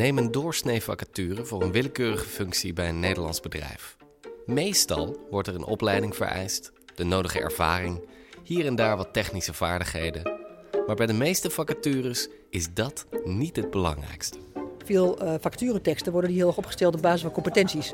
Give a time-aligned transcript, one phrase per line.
[0.00, 3.96] Neem een doorsnee vacature voor een willekeurige functie bij een Nederlands bedrijf.
[4.46, 8.04] Meestal wordt er een opleiding vereist, de nodige ervaring,
[8.42, 10.22] hier en daar wat technische vaardigheden.
[10.86, 14.38] Maar bij de meeste vacatures is dat niet het belangrijkste.
[14.84, 17.92] Veel uh, vacatureteksten worden die heel erg opgesteld op basis van competenties.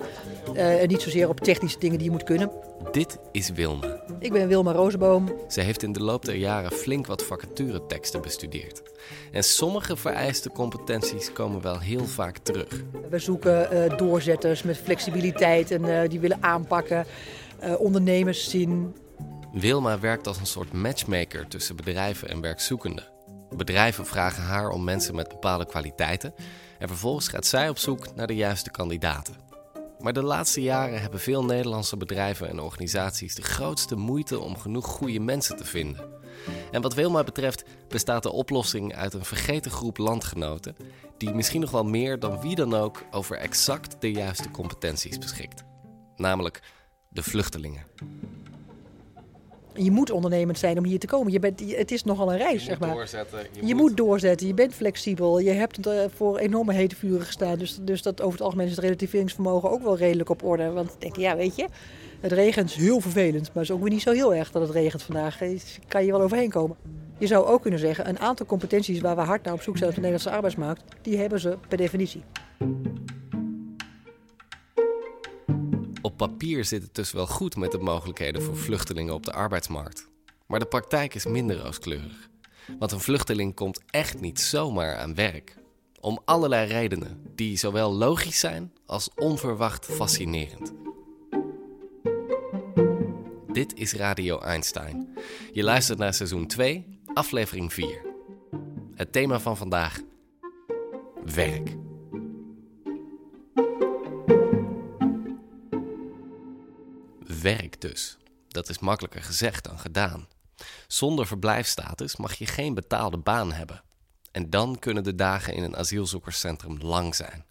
[0.55, 2.51] Uh, en niet zozeer op technische dingen die je moet kunnen.
[2.93, 4.03] Dit is Wilma.
[4.19, 5.39] Ik ben Wilma Rozenboom.
[5.49, 8.86] Ze heeft in de loop der jaren flink wat vacatureteksten bestudeerd.
[9.33, 12.83] En sommige vereiste competenties komen wel heel vaak terug.
[13.11, 17.07] We zoeken uh, doorzetters met flexibiliteit en die willen aanpakken.
[17.79, 18.95] ondernemerszin.
[19.53, 23.05] Wilma werkt als een soort matchmaker tussen bedrijven en werkzoekenden.
[23.57, 26.35] Bedrijven vragen haar om mensen met bepaalde kwaliteiten
[26.79, 29.35] en vervolgens gaat zij op zoek naar de juiste kandidaten.
[29.99, 34.87] Maar de laatste jaren hebben veel Nederlandse bedrijven en organisaties de grootste moeite om genoeg
[34.87, 36.09] goede mensen te vinden.
[36.71, 40.77] En wat Wilma betreft bestaat de oplossing uit een vergeten groep landgenoten
[41.17, 45.65] die misschien nog wel meer dan wie dan ook over exact de juiste competenties beschikt.
[46.17, 46.63] Namelijk
[47.09, 47.85] de vluchtelingen.
[49.75, 51.33] Je moet ondernemend zijn om hier te komen.
[51.33, 52.97] Je bent, het is nogal een reis, Je zeg moet maar.
[52.97, 53.47] doorzetten.
[53.63, 53.97] Je, moet...
[53.97, 55.39] doorzetten, je bent flexibel.
[55.39, 57.59] Je hebt uh, voor enorme hete vuren gestaan.
[57.59, 60.71] Dus, dus dat over het algemeen is het relativeringsvermogen ook wel redelijk op orde.
[60.71, 61.67] Want ik denk, ja, weet je,
[62.21, 63.45] het regent is heel vervelend.
[63.45, 65.39] Maar het is ook weer niet zo heel erg dat het regent vandaag.
[65.39, 66.77] Dus kan je wel overheen komen.
[67.19, 69.89] Je zou ook kunnen zeggen, een aantal competenties waar we hard naar op zoek zijn
[69.89, 72.23] op de Nederlandse arbeidsmarkt, die hebben ze per definitie.
[76.03, 80.09] Op papier zit het dus wel goed met de mogelijkheden voor vluchtelingen op de arbeidsmarkt.
[80.47, 82.29] Maar de praktijk is minder rooskleurig.
[82.79, 85.57] Want een vluchteling komt echt niet zomaar aan werk.
[86.01, 90.73] Om allerlei redenen, die zowel logisch zijn als onverwacht fascinerend.
[93.57, 95.19] Dit is Radio Einstein.
[95.53, 98.03] Je luistert naar seizoen 2, aflevering 4.
[98.95, 100.01] Het thema van vandaag:
[101.25, 101.77] werk.
[107.43, 108.17] Werk dus.
[108.49, 110.29] Dat is makkelijker gezegd dan gedaan.
[110.87, 113.83] Zonder verblijfstatus mag je geen betaalde baan hebben.
[114.33, 117.45] En dan kunnen de dagen in een asielzoekerscentrum lang zijn.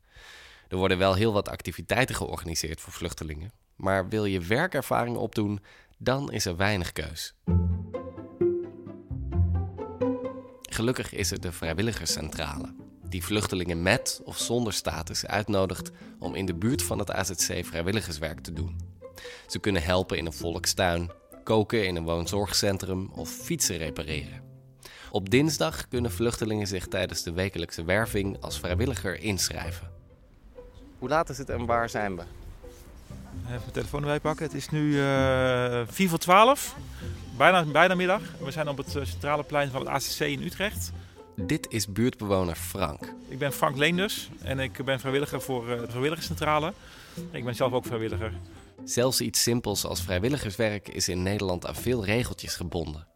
[0.68, 5.60] Er worden wel heel wat activiteiten georganiseerd voor vluchtelingen, maar wil je werkervaring opdoen,
[5.98, 7.36] dan is er weinig keus.
[10.62, 12.76] Gelukkig is er de vrijwilligerscentrale,
[13.10, 18.40] die vluchtelingen met of zonder status uitnodigt om in de buurt van het AZC vrijwilligerswerk
[18.40, 18.80] te doen.
[19.48, 21.12] Ze kunnen helpen in een volkstuin,
[21.44, 24.44] koken in een woonzorgcentrum of fietsen repareren.
[25.12, 29.92] Op dinsdag kunnen vluchtelingen zich tijdens de wekelijkse werving als vrijwilliger inschrijven.
[31.00, 32.24] Hoe laat is het en waar zijn we?
[33.44, 34.46] Even mijn telefoon erbij pakken.
[34.46, 36.76] Het is nu uh, 4 voor 12.
[37.38, 38.22] Bijna, bijna middag.
[38.40, 40.92] We zijn op het centrale plein van het ACC in Utrecht.
[41.36, 43.14] Dit is buurtbewoner Frank.
[43.28, 46.74] Ik ben Frank Leenders en ik ben vrijwilliger voor de vrijwilligerscentrale.
[47.32, 48.34] Ik ben zelf ook vrijwilliger.
[48.84, 53.08] Zelfs iets simpels als vrijwilligerswerk is in Nederland aan veel regeltjes gebonden.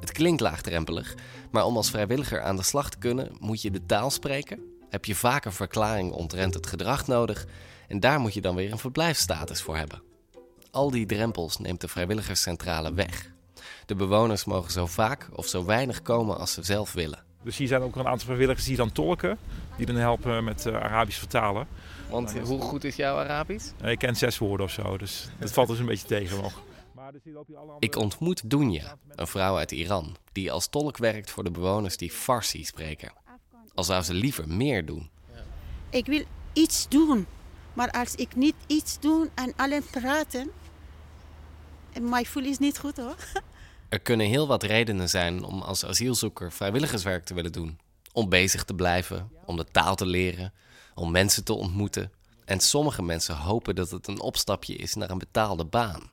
[0.00, 1.14] Het klinkt laagdrempelig,
[1.50, 5.04] maar om als vrijwilliger aan de slag te kunnen, moet je de taal spreken, heb
[5.04, 7.46] je vaak een verklaring omtrent het gedrag nodig
[7.88, 10.02] en daar moet je dan weer een verblijfsstatus voor hebben.
[10.70, 13.30] Al die drempels neemt de vrijwilligerscentrale weg.
[13.86, 17.26] De bewoners mogen zo vaak of zo weinig komen als ze zelf willen.
[17.42, 19.38] Dus hier zijn ook een aantal vrijwilligers die dan tolken,
[19.76, 21.66] die dan helpen met uh, Arabisch vertalen.
[22.10, 23.70] Want hoe goed is jouw Arabisch?
[23.82, 26.62] Ik ken zes woorden of zo, dus dat valt dus een beetje tegen nog.
[27.78, 32.10] Ik ontmoet Dunja, een vrouw uit Iran, die als tolk werkt voor de bewoners die
[32.10, 33.12] Farsi spreken.
[33.74, 35.10] Al zou ze liever meer doen.
[35.90, 37.26] Ik wil iets doen,
[37.78, 40.50] maar als ik niet iets doe en alleen praten,
[42.00, 43.16] mijn gevoel is niet goed hoor.
[43.88, 47.78] Er kunnen heel wat redenen zijn om als asielzoeker vrijwilligerswerk te willen doen.
[48.12, 50.52] Om bezig te blijven, om de taal te leren,
[50.94, 52.12] om mensen te ontmoeten.
[52.44, 56.10] En sommige mensen hopen dat het een opstapje is naar een betaalde baan.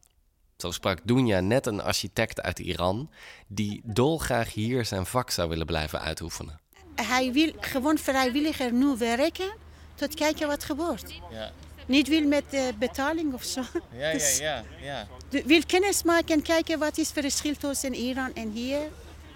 [0.57, 3.09] Zo sprak Dunja net een architect uit Iran
[3.47, 6.59] die dolgraag hier zijn vak zou willen blijven uitoefenen.
[6.95, 9.63] Hij wil gewoon vrijwilliger nu werken
[9.95, 11.21] tot kijken wat gebeurt.
[11.31, 11.51] Ja.
[11.87, 13.61] niet wil met eh, betaling of zo.
[13.97, 15.07] Ja, Dus- ja, ja.
[15.29, 18.79] De- wil kennis maken, kijken wat is het verschil tussen Iran en hier.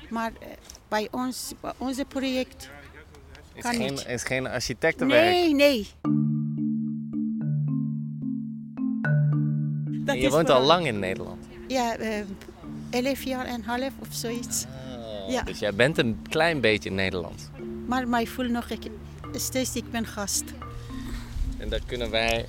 [0.10, 0.48] Maar eh,
[0.88, 2.70] bij ons, bij onze project,
[3.54, 4.06] Is Kan geen, niet.
[4.08, 5.24] is geen architectenwerk.
[5.32, 5.88] nee, nee.
[10.06, 11.46] Dat En je woont al lang in Nederland.
[11.68, 12.20] Ja, eh,
[12.90, 14.66] elf jaar en half of zoiets.
[15.28, 15.42] Ja.
[15.42, 17.44] Dus jij bent een klein beetje Nederlands.
[17.88, 18.82] Maar mij voel nog ik,
[19.34, 20.44] steeds, ik ben gast.
[21.58, 22.46] En daar kunnen wij,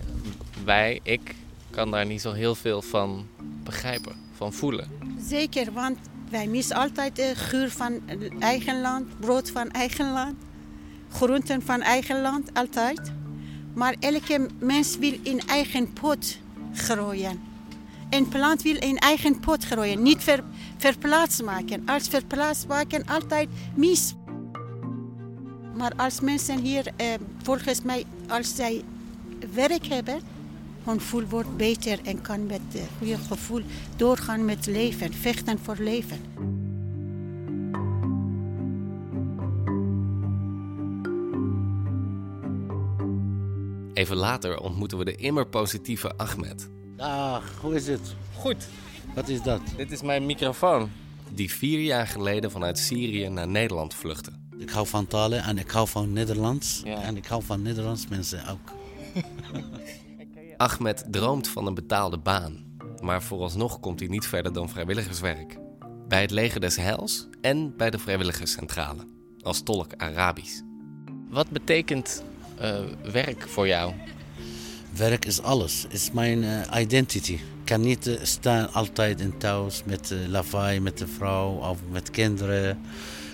[0.64, 1.34] wij, ik,
[1.70, 3.26] kan daar niet zo heel veel van
[3.64, 4.88] begrijpen, van voelen.
[5.28, 5.98] Zeker, want
[6.30, 8.00] wij missen altijd de geur van
[8.38, 10.34] eigen land, brood van eigen land,
[11.12, 13.12] groenten van eigen land, altijd.
[13.74, 16.38] Maar elke mens wil in eigen pot
[16.74, 17.40] groeien.
[18.10, 20.42] Een plant wil in eigen pot groeien, niet ver,
[20.76, 21.82] verplaatst maken.
[21.86, 24.14] Als verplaatst maken, altijd mis.
[25.80, 27.06] Maar als mensen hier, eh,
[27.42, 28.82] volgens mij, als zij
[29.54, 30.20] werk hebben,
[30.84, 33.62] hun gevoel wordt beter en kan met een goede gevoel
[33.96, 36.18] doorgaan met leven, vechten voor leven.
[43.94, 46.68] Even later ontmoeten we de immer positieve Ahmed.
[46.96, 48.14] Dag, hoe is het?
[48.34, 48.68] Goed,
[49.14, 49.60] Wat is dat?
[49.76, 50.90] dit is mijn microfoon.
[51.32, 54.39] Die vier jaar geleden vanuit Syrië naar Nederland vluchtte.
[54.60, 56.80] Ik hou van talen en ik hou van Nederlands.
[56.84, 57.02] Ja.
[57.02, 58.72] En ik hou van Nederlands mensen ook.
[60.56, 62.64] Ahmed droomt van een betaalde baan.
[63.02, 65.58] Maar vooralsnog komt hij niet verder dan vrijwilligerswerk.
[66.08, 69.06] Bij het leger des Heils en bij de vrijwilligerscentrale.
[69.42, 70.60] Als tolk Arabisch.
[71.28, 72.22] Wat betekent
[72.58, 72.80] eh,
[73.12, 73.94] werk voor jou?
[74.96, 75.86] Werk is alles.
[75.88, 77.32] is mijn eh, identity.
[77.32, 82.10] Ik kan niet eh, staan altijd in thuis met lawaai, met de vrouw of met
[82.10, 82.78] kinderen.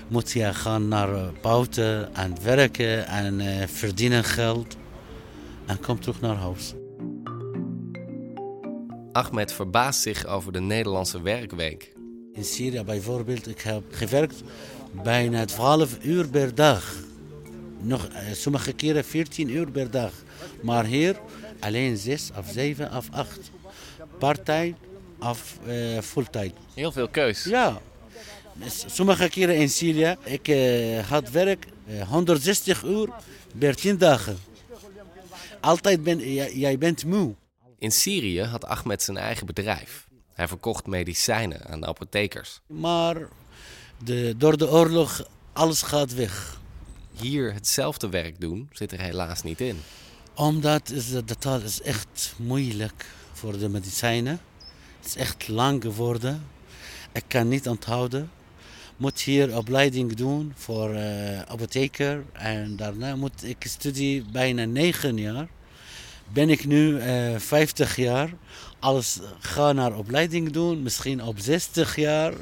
[0.08, 4.76] Moet je gaan naar uh, buiten en werken en eh, verdienen geld.
[5.67, 6.75] En kom terug naar huis.
[9.12, 11.93] Ahmed verbaast zich over de Nederlandse werkweek.
[12.32, 14.43] In Syrië bijvoorbeeld, ik heb gewerkt
[15.03, 16.94] bijna 12 uur per dag.
[17.81, 20.12] Nog, eh, sommige keren 14 uur per dag.
[20.62, 21.17] Maar hier
[21.61, 23.50] alleen 6 of 7 of 8.
[24.19, 24.75] Part-time
[25.19, 26.53] of eh fulltime.
[26.75, 27.44] Heel veel keus.
[27.44, 27.81] Ja.
[28.58, 33.08] Dus Sommige keren in Syrië, ik eh, had werk eh, 160 uur
[33.58, 34.38] per 10 dagen.
[35.61, 37.35] Altijd ben jij, jij bent moe.
[37.79, 40.06] In Syrië had Ahmed zijn eigen bedrijf.
[40.35, 42.61] Hij verkocht medicijnen aan de apothekers.
[42.67, 43.29] Maar
[44.05, 46.61] de, door de oorlog, alles gaat weg.
[47.12, 49.81] Hier hetzelfde werk doen zit er helaas niet in.
[50.35, 54.41] Omdat is de, de taal is echt moeilijk voor de medicijnen.
[54.99, 56.47] Het is echt lang geworden.
[57.12, 58.31] Ik kan niet onthouden.
[58.96, 62.25] Moet hier opleiding doen voor eh apotheker.
[62.32, 65.48] En daarna moet ik studie bijna negen jaar.
[66.32, 68.31] Ben ik nu eh 50 jaar.
[68.78, 70.82] Alles ga naar opleiding doen.
[70.82, 72.32] Misschien op 60 jaar.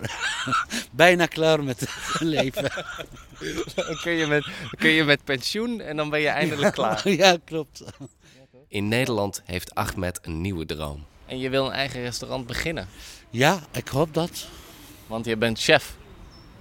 [0.91, 2.73] bijna klaar met leven.
[3.75, 7.09] Dan kun je, met, dan kun je met pensioen en dan ben je eindelijk klaar.
[7.23, 7.85] ja, klopt.
[8.69, 11.05] In Nederland heeft Ahmed een nieuwe droom.
[11.27, 12.89] En je wil een eigen restaurant beginnen.
[13.31, 14.47] Ja, ik hoop dat.
[15.07, 15.97] Want je bent chef.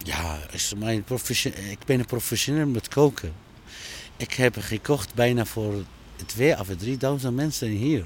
[0.03, 3.33] Ja, is mijn profession- ik ben een professioneel met koken.
[4.17, 5.73] Ik heb gekocht bijna voor
[6.25, 8.05] twee of 3000 mensen hier.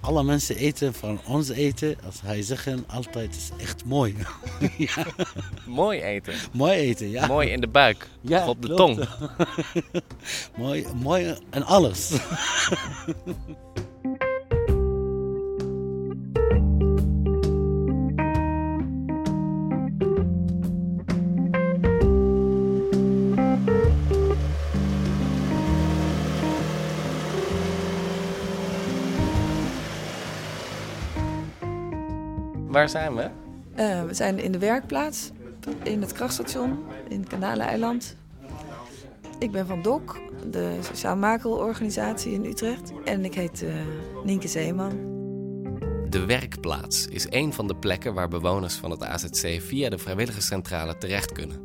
[0.00, 4.16] Alle mensen eten van ons eten, als hij zeggen, altijd is echt mooi.
[4.78, 5.06] ja,
[5.66, 6.34] Mooi eten.
[6.52, 7.26] mooi eten, ja.
[7.26, 8.08] Mooi in de buik.
[8.20, 8.96] Ja, op de klopt.
[8.96, 9.08] tong.
[10.56, 12.10] mooi, mooi en alles.
[32.72, 33.28] Waar zijn we?
[33.74, 35.30] Eh, we zijn in de werkplaats,
[35.82, 38.16] in het krachtstation, in het Kanaleneiland.
[39.38, 42.92] Ik ben van DOC, de sociaal makelorganisatie in Utrecht.
[43.04, 43.74] En ik heet eh
[44.24, 44.90] Nienke Zeeman.
[46.08, 50.98] De werkplaats is een van de plekken waar bewoners van het AZC via de vrijwilligerscentrale
[50.98, 51.56] terecht kunnen.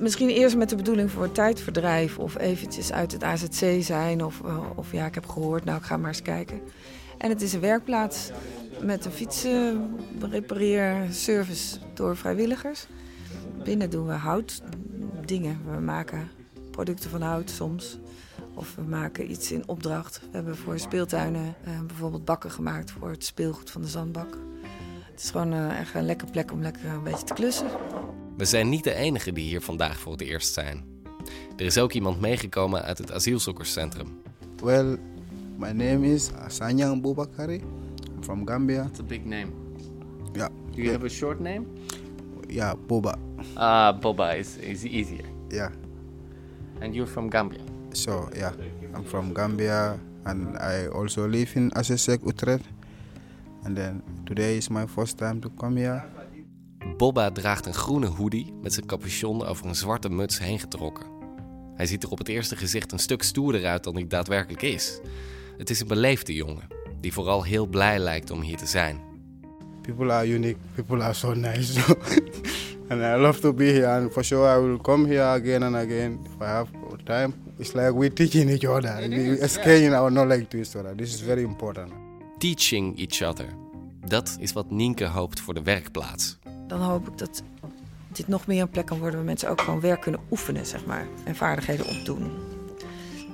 [0.00, 4.24] Misschien eerst met de bedoeling voor tijdverdrijf of eventjes uit het AZC zijn.
[4.24, 6.60] Of, eh, of ja, ik heb gehoord, nou ik ga maar eens kijken.
[7.18, 8.30] En het is een werkplaats
[8.82, 12.86] met een fietsenrepareerservice door vrijwilligers.
[13.64, 15.60] Binnen doen we houtdingen.
[15.70, 16.30] We maken
[16.70, 17.98] producten van hout soms.
[18.54, 20.20] Of we maken iets in opdracht.
[20.20, 24.38] We hebben voor speeltuinen eh, bijvoorbeeld bakken gemaakt voor het speelgoed van de zandbak.
[25.12, 27.66] Het is gewoon eh, echt een lekker plek om lekker een beetje te klussen.
[28.36, 30.84] We zijn niet de enigen die hier vandaag voor het eerst zijn.
[31.56, 34.20] Er is ook iemand meegekomen uit het asielzoekerscentrum.
[34.62, 34.98] Well,
[35.58, 37.62] My name is Sanyang Bubakari.
[38.26, 38.86] From Gambia.
[38.90, 39.52] It's a big name.
[40.34, 40.48] Yeah.
[40.74, 41.64] Do you have a short name?
[42.48, 43.14] Yeah, Boba.
[43.56, 45.24] Ah, Boba is, is easier.
[45.48, 45.70] Yeah.
[46.80, 47.60] And you're from Gambia?
[47.92, 48.52] So, yeah,
[48.94, 52.64] I'm from Gambia and I also live in Assesek, Utrecht.
[53.64, 56.04] And then today is my first time to come here.
[56.96, 61.06] Bobba draagt een groene hoodie met zijn capuchon over een zwarte muts heen getrokken.
[61.74, 65.00] Hij ziet er op het eerste gezicht een stuk stoerder uit dan hij daadwerkelijk is.
[65.58, 66.68] Het is een beleefde jongen,
[67.00, 69.00] die vooral heel blij lijkt om hier te zijn.
[69.82, 71.80] People are unique, people are so nice.
[72.88, 75.74] And I love to be here and for sure I will come here again and
[75.76, 76.68] again if I have
[77.04, 77.34] time.
[77.58, 80.94] It's like we're teaching each other, we exchanging our knowledge to each other.
[80.96, 81.92] This is very important.
[82.38, 83.46] Teaching each other.
[84.06, 86.38] Dat is wat Nienke hoopt voor de werkplaats.
[86.66, 87.42] Dan hoop ik dat
[88.12, 90.86] dit nog meer een plek kan worden waar mensen ook gewoon werk kunnen oefenen, zeg
[90.86, 91.06] maar.
[91.24, 92.30] En vaardigheden opdoen.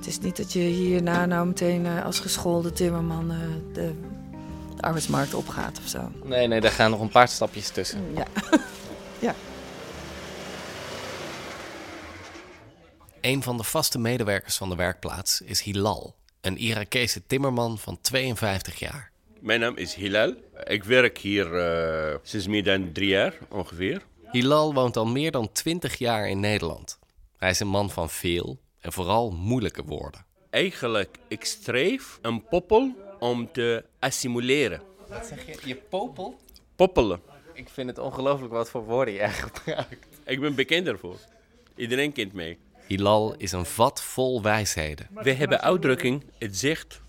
[0.03, 3.37] Het is niet dat je hierna nou meteen eh, als geschoolde timmerman eh,
[3.73, 3.93] de,
[4.75, 6.11] de arbeidsmarkt opgaat of zo.
[6.23, 8.13] Nee, nee, daar gaan nog een paar stapjes tussen.
[8.15, 8.25] Ja.
[9.27, 9.35] ja.
[13.21, 18.79] Een van de vaste medewerkers van de werkplaats is Hilal, een Irakese timmerman van 52
[18.79, 19.11] jaar.
[19.39, 20.33] Mijn naam is Hilal.
[20.63, 24.01] Ik werk hier uh, sinds meer dan drie jaar ongeveer.
[24.31, 26.99] Hilal woont al meer dan 20 jaar in Nederland.
[27.37, 30.25] Hij is een man van veel en vooral moeilijke woorden.
[30.49, 34.81] Eigenlijk, ik streef een poppel om te assimileren.
[35.07, 35.67] Wat zeg je?
[35.67, 36.39] Je popel?
[36.75, 37.21] Poppelen.
[37.53, 40.07] Ik vind het ongelooflijk wat voor woorden jij gebruikt.
[40.25, 41.17] Ik ben bekend ervoor.
[41.75, 42.57] Iedereen kent mij.
[42.87, 45.07] Hilal is een vat vol wijsheden.
[45.13, 47.01] We hebben uitdrukking, het zegt,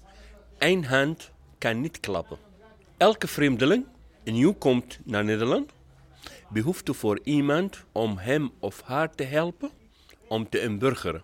[0.58, 2.38] één hand kan niet klappen.
[2.96, 3.86] Elke vreemdeling
[4.22, 5.70] die nieuw komt naar Nederland,
[6.48, 9.70] behoeft voor iemand om hem of haar te helpen
[10.28, 11.22] om te inburgeren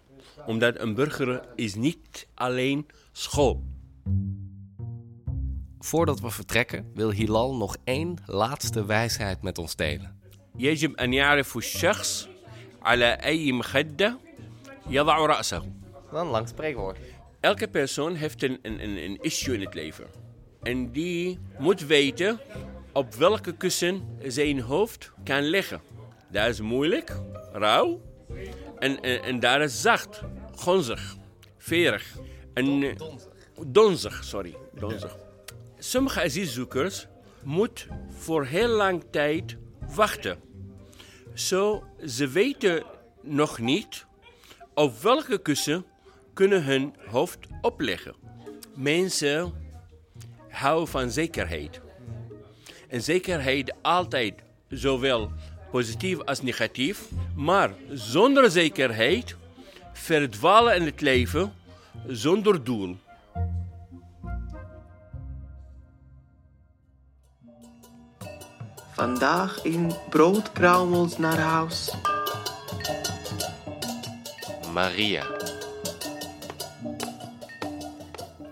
[0.49, 3.63] Omdat inburgeren is niet alleen school.
[5.79, 10.15] Voordat we vertrekken wil Hilal nog één laatste wijsheid met ons delen.
[10.57, 12.27] يجب أن يعرف الشخص
[12.81, 14.19] على أي مخدة
[14.89, 15.63] يضع رأسه.
[16.11, 16.97] Wat een lang spreekwoord.
[17.39, 20.05] Elke persoon heeft een, een, een, een issue in het leven.
[20.61, 22.39] En die moet weten
[22.93, 25.81] op welke kussen zijn hoofd kan leggen.
[26.31, 27.15] Dat is moeilijk,
[27.53, 28.01] rauw.
[28.79, 30.21] En, en, en daar is zacht,
[30.60, 31.16] gonzig,
[31.58, 32.16] verig.
[32.54, 32.94] En, eh,
[33.66, 34.56] donzig, sorry.
[34.74, 35.16] Donzig.
[35.78, 37.06] Sommige asielzoekers
[37.42, 39.56] moeten voor heel lang tijd
[39.94, 40.38] wachten.
[41.34, 42.84] Zo, ze weten
[43.22, 44.06] nog niet
[44.74, 45.84] op welke kussen
[46.34, 48.14] kunnen hun hoofd opleggen.
[48.74, 49.52] Mensen
[50.48, 51.80] houden van zekerheid.
[52.88, 54.34] En zekerheid altijd
[54.68, 55.30] zowel
[55.70, 57.08] positief als negatief.
[57.34, 59.36] Maar zonder zekerheid
[60.00, 61.52] verdwalen in het leven
[62.06, 62.96] zonder doel.
[68.92, 71.94] Vandaag in broodkruimels naar huis.
[74.72, 75.26] Maria.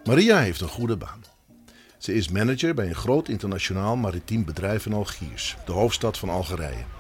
[0.05, 1.25] Maria heeft een goede baan.
[1.99, 6.98] Ze is manager bij een groot internationaal maritiem bedrijf in Algiers, de hoofdstad van Algerije.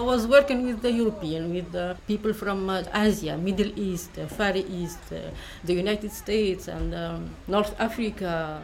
[0.00, 4.56] I was working with the European, with people from uh, Asia, Middle East, uh, Far
[4.56, 5.18] East, uh,
[5.64, 8.62] the United States, and um, North Africa.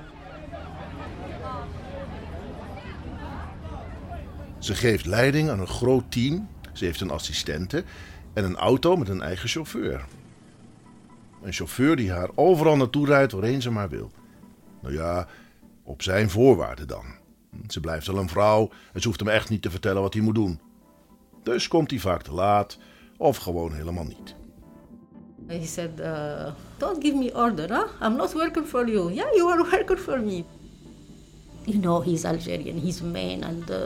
[4.58, 6.48] Ze geeft leiding aan een groot team.
[6.72, 7.84] Ze heeft een assistente
[8.32, 10.04] en een auto met een eigen chauffeur.
[11.42, 14.10] Een chauffeur die haar overal naartoe rijdt waarheen ze maar wil.
[14.80, 15.28] Nou ja,
[15.82, 17.04] op zijn voorwaarden dan.
[17.68, 20.22] Ze blijft wel een vrouw en ze hoeft hem echt niet te vertellen wat hij
[20.22, 20.60] moet doen.
[21.46, 22.78] Dus komt hij vaak te laat
[23.16, 24.34] of gewoon helemaal niet.
[25.46, 28.08] He said, uh, "Don't give me order, huh?
[28.08, 29.12] I'm not working for you.
[29.12, 30.44] Yeah, you are working for me."
[31.64, 32.78] You know, he's Algerian.
[32.78, 33.76] He's a man, and uh,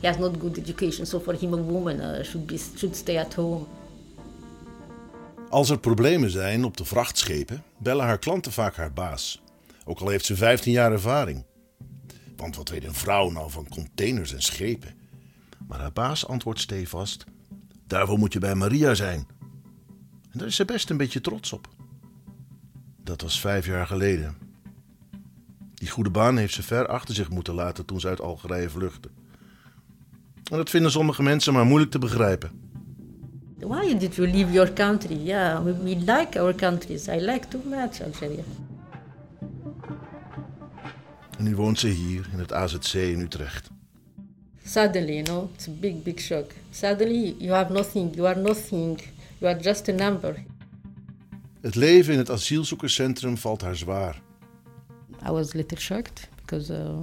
[0.00, 1.06] he has not good education.
[1.06, 3.64] So for him, a woman uh, should be should stay at home.
[5.48, 9.42] Als er problemen zijn op de vrachtschepen, bellen haar klanten vaak haar baas.
[9.84, 11.44] Ook al heeft ze 15 jaar ervaring.
[12.36, 15.05] Want wat weet een vrouw nou van containers en schepen?
[15.68, 17.24] Maar haar baas antwoordt stevast:
[17.86, 19.26] Daarvoor moet je bij Maria zijn.
[20.30, 21.68] En daar is ze best een beetje trots op.
[23.04, 24.36] Dat was vijf jaar geleden.
[25.74, 29.08] Die goede baan heeft ze ver achter zich moeten laten toen ze uit Algerije vluchtte.
[30.50, 32.50] En dat vinden sommige mensen maar moeilijk te begrijpen.
[33.58, 35.16] Why did you leave your country?
[35.16, 37.08] Yeah, we, we like our countries.
[37.08, 38.42] I like too much Algeria.
[41.38, 43.70] En nu woont ze hier in het AZC in Utrecht.
[44.66, 46.46] Suddenly, you know, it's a big, big shock.
[46.72, 48.14] Suddenly, you have nothing.
[48.14, 49.00] You are nothing.
[49.40, 50.44] You are just a number.
[51.60, 54.22] Het leven in het asielzoekerscentrum valt haar zwaar.
[55.28, 56.98] I was a little shocked because, uh,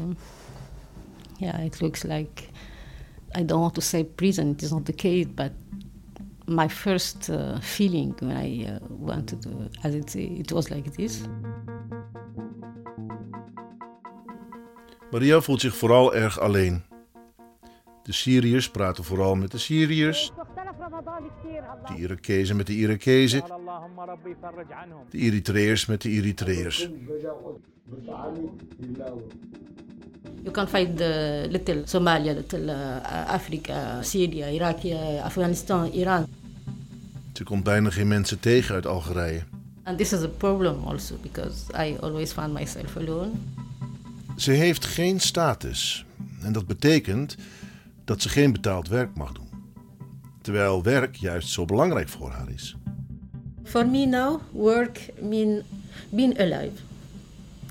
[1.38, 2.44] yeah, it looks like
[3.36, 4.50] I don't want to say prison.
[4.50, 5.52] It is not the case, but
[6.46, 10.96] my first uh, feeling when I uh, went to the, as it, it was like
[10.96, 11.22] this.
[15.12, 16.84] Maria voelt zich vooral erg alleen.
[18.04, 20.32] De Syriërs praten vooral met de Syriërs.
[21.88, 23.44] De Irakezen met de Irakezen.
[25.10, 26.90] De Eritreërs met de Eritreërs.
[30.42, 36.26] You can find the little Somalia, little uh, Africa, Syria, Iraq, uh, Afghanistan, Iran.
[37.34, 39.44] Ze komt bijna geen mensen tegen uit Algerije.
[39.84, 43.32] And this is a problem also because I always found myself alone.
[44.38, 46.06] Ze heeft geen status.
[46.42, 47.36] En dat betekent
[48.06, 49.50] dat ze geen betaald werk mag doen.
[50.42, 52.76] Terwijl werk juist zo belangrijk voor haar is.
[53.64, 55.64] For me now, work mean
[56.10, 56.72] being alive,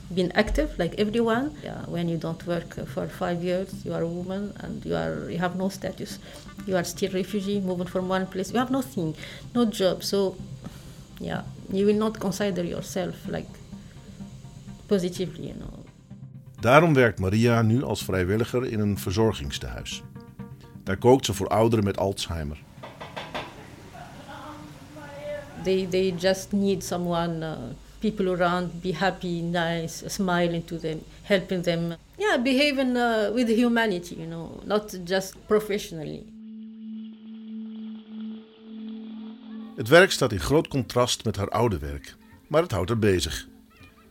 [0.08, 1.50] being active like everyone.
[1.62, 5.30] Yeah, when you don't work for five years, you are a woman and you are
[5.30, 6.18] you have no status.
[6.64, 8.50] You are still refugee, moving from one place.
[8.52, 9.14] You have nothing,
[9.54, 10.02] no job.
[10.02, 10.36] So,
[11.20, 13.48] yeah, you will not consider yourself like
[14.86, 15.80] positively, you know.
[16.60, 20.02] Daarom werkt Maria nu als vrijwilliger in een verzorgingstehuis.
[20.84, 22.58] Daar kookt ze voor ouderen met Alzheimer.
[25.64, 27.52] They they just need someone, uh,
[27.98, 31.94] people around, be happy, nice, smiling to them, helping them.
[32.16, 36.22] Yeah, behaving uh, with humanity, you know, not just professionally.
[39.76, 43.48] Het werk staat in groot contrast met haar oude werk, maar het houdt haar bezig.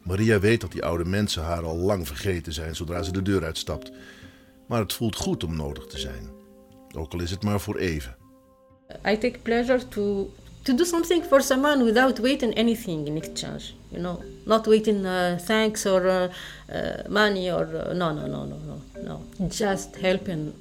[0.04, 3.44] Maria weet dat die oude mensen haar al lang vergeten zijn zodra ze de deur
[3.44, 3.92] uitstapt.
[4.68, 6.41] Maar het voelt goed om nodig te zijn.
[6.94, 8.16] Ook al is het maar voor even.
[9.06, 10.32] I take pleasure to
[10.62, 13.74] to do something for someone without waiting anything in exchange.
[13.90, 16.24] You know, not waiting uh, thanks or uh,
[16.70, 19.48] uh, money or uh, no, no, no, no, no, no.
[19.48, 20.54] Just helping.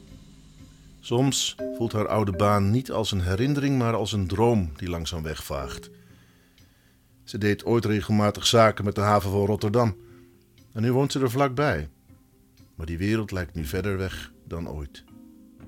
[1.00, 5.22] Soms voelt haar oude baan niet als een herinnering, maar als een droom die langzaam
[5.22, 5.90] wegvaagt.
[7.24, 9.96] Ze deed ooit regelmatig zaken met de haven van Rotterdam.
[10.72, 11.88] En nu woont ze er vlakbij.
[12.74, 15.04] Maar die wereld lijkt nu verder weg dan ooit.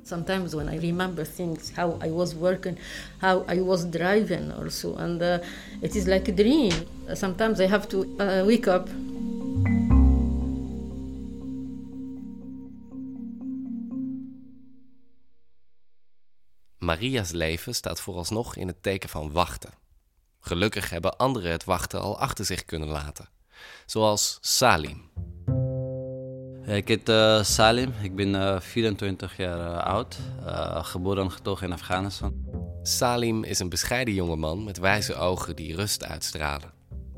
[0.04, 2.78] Sometimes when I remember things, how I was working,
[3.18, 5.38] how I was driving also, and uh,
[5.80, 6.72] it is like a dream.
[7.14, 8.88] Sometimes I have to uh, wake up.
[16.78, 19.70] Maria's leven staat vooralsnog in het teken van wachten.
[20.40, 23.28] Gelukkig hebben anderen het wachten al achter zich kunnen laten.
[23.86, 25.10] Zoals Salim.
[26.66, 30.18] Ik heet uh, Salim, ik ben uh, 24 jaar uh, oud,
[30.84, 32.34] geboren en getogen in Afghanistan.
[32.82, 36.70] Salim is een bescheiden jongeman met wijze ogen die rust uitstralen.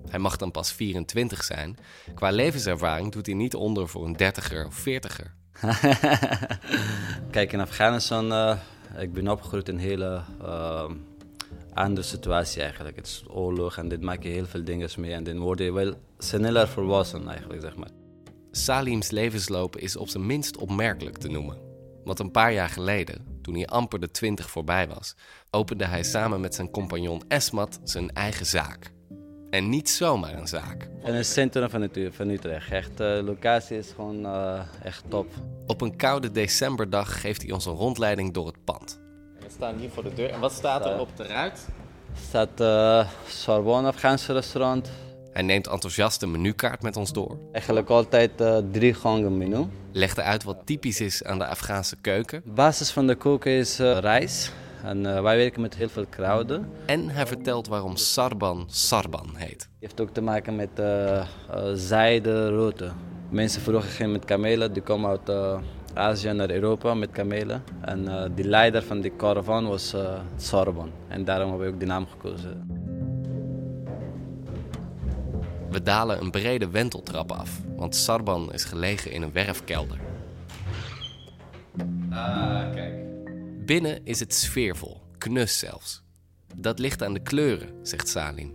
[0.08, 1.76] Hij mag dan pas 24 zijn.
[2.14, 5.34] Qua levenservaring doet hij niet onder voor een dertiger of veertiger.
[7.30, 8.58] Kijk, in Afghanistan,
[8.98, 10.22] ik ben opgegroeid in een hele
[11.74, 12.96] andere situatie eigenlijk.
[12.96, 15.12] Het is oorlog en dit maak je heel veel dingen mee.
[15.12, 18.03] En dan word je wel sneller volwassen eigenlijk, zeg maar.
[18.56, 21.58] Salim's levensloop is op zijn minst opmerkelijk te noemen.
[22.04, 25.14] Want een paar jaar geleden, toen hij amper de 20 voorbij was,
[25.50, 28.92] opende hij samen met zijn compagnon Esmat zijn eigen zaak.
[29.50, 30.88] En niet zomaar een zaak.
[31.04, 32.70] In het centrum van, het, van Utrecht.
[32.70, 35.26] Echt, de locatie is gewoon uh, echt top.
[35.66, 39.00] Op een koude decemberdag geeft hij ons een rondleiding door het pand.
[39.38, 40.30] We staan hier voor de deur.
[40.30, 41.66] En wat staat er op de ruit?
[42.12, 44.90] Er staat uh, Sorbonne Afghaanse restaurant.
[45.34, 47.38] Hij neemt enthousiast een menukaart met ons door.
[47.52, 49.64] Eigenlijk altijd uh, drie gangen menu.
[49.92, 52.42] Legt uit wat typisch is aan de Afghaanse keuken.
[52.44, 54.52] De basis van de koken is uh, rijst.
[54.84, 56.68] En uh, wij werken met heel veel kruiden.
[56.86, 59.50] En hij vertelt waarom sarban sarban heet.
[59.50, 60.70] Het heeft ook te maken met
[61.74, 62.90] zijde route.
[63.30, 65.60] Mensen vroeger gingen met kamelen, die komen uit
[65.94, 67.62] Azië naar Europa met kamelen.
[67.80, 69.94] En die leider van die caravan was
[70.36, 70.90] Sarban.
[71.08, 72.83] En daarom hebben we ook die naam gekozen.
[75.74, 79.98] We dalen een brede wenteltrap af, want Sarban is gelegen in een werfkelder.
[82.10, 82.94] Ah, kijk.
[83.66, 86.02] Binnen is het sfeervol, knus zelfs.
[86.56, 88.54] Dat ligt aan de kleuren, zegt Salim.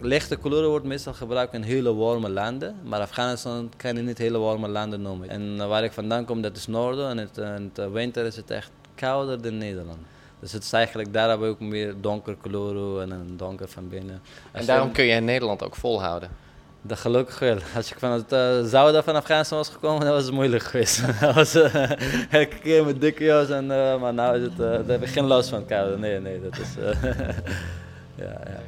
[0.00, 4.38] Lichte kleuren wordt meestal gebruikt in hele warme landen, maar Afghanistan kan je niet hele
[4.38, 5.28] warme landen noemen.
[5.28, 8.50] En waar ik vandaan kom, dat is noorden en het, in de winter is het
[8.50, 9.98] echt kouder dan Nederland.
[10.40, 13.88] Dus het is eigenlijk, daar hebben we ook meer donker kleuren en een donker van
[13.88, 14.22] binnen.
[14.52, 16.48] En daarom kun je in Nederland ook volhouden?
[16.82, 17.58] Dat gelukkig wel.
[17.74, 21.02] Als ik van het uh, zuiden van Afghanistan was gekomen, dan was het moeilijk geweest.
[21.20, 21.90] dat was uh,
[22.32, 25.24] elke keer met dikke jas, en, uh, maar nu is het, daar heb ik geen
[25.24, 25.98] last van koude.
[25.98, 26.74] Nee, nee, dat is...
[28.24, 28.60] ja, ja.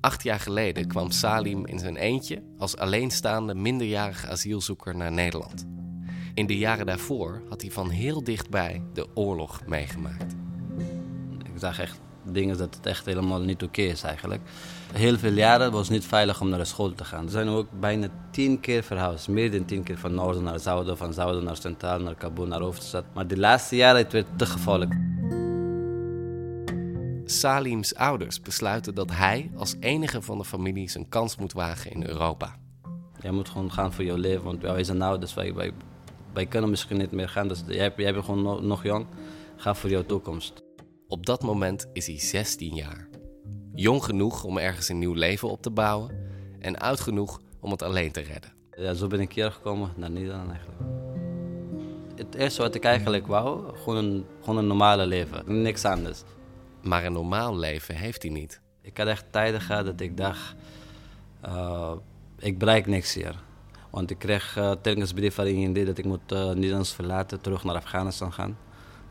[0.00, 5.66] Acht jaar geleden kwam Salim in zijn eentje als alleenstaande minderjarige asielzoeker naar Nederland.
[6.34, 10.34] In de jaren daarvoor had hij van heel dichtbij de oorlog meegemaakt.
[11.44, 14.40] Ik zag echt dingen dat het echt helemaal niet oké is eigenlijk.
[14.92, 17.24] Heel veel jaren was het niet veilig om naar de school te gaan.
[17.24, 19.28] Er zijn ook bijna tien keer verhuisd.
[19.28, 22.60] Meer dan tien keer van noorden naar zuiden, van zuiden naar centraal, naar Kabul, naar
[22.60, 23.04] hoofdstad.
[23.14, 24.94] Maar de laatste jaren het werd te gevaarlijk.
[27.24, 32.06] Salim's ouders besluiten dat hij als enige van de familie zijn kans moet wagen in
[32.06, 32.56] Europa.
[33.20, 35.34] Jij moet gewoon gaan voor jouw leven, want wij zijn ouders.
[35.34, 35.72] Wij, wij,
[36.32, 37.48] wij kunnen misschien niet meer gaan.
[37.48, 39.06] Dus jij, jij bent gewoon nog, nog jong.
[39.56, 40.62] Ga voor jouw toekomst.
[41.12, 43.08] Op dat moment is hij 16 jaar.
[43.74, 46.10] Jong genoeg om ergens een nieuw leven op te bouwen
[46.58, 48.52] en oud genoeg om het alleen te redden.
[48.76, 50.80] Ja, zo ben ik hier gekomen naar Nederland eigenlijk.
[52.16, 56.22] Het eerste wat ik eigenlijk wou, gewoon een, gewoon een normale leven, niks anders.
[56.82, 58.60] Maar een normaal leven heeft hij niet.
[58.82, 60.54] Ik had echt tijden gehad dat ik dacht,
[61.44, 61.92] uh,
[62.38, 63.42] ik bereik niks hier.
[63.90, 67.64] Want ik kreeg uh, telkens brief van IND dat ik moet uh, Nederland verlaten, terug
[67.64, 68.56] naar Afghanistan gaan.